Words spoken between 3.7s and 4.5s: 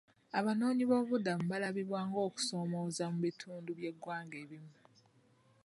by'eggwanga